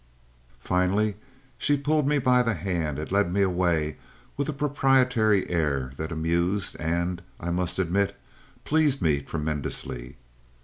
Finally 0.59 1.15
she 1.59 1.77
pulled 1.77 2.07
me 2.07 2.17
by 2.17 2.41
the 2.41 2.55
hand 2.55 2.97
and 2.97 3.11
led 3.11 3.31
me 3.31 3.43
away 3.43 3.97
with 4.35 4.49
a 4.49 4.51
proprietary 4.51 5.47
air 5.47 5.91
that 5.95 6.11
amused 6.11 6.75
and, 6.79 7.21
I 7.39 7.51
must 7.51 7.77
admit, 7.77 8.19
pleased 8.65 9.03
me 9.03 9.21
tremendously. 9.21 10.17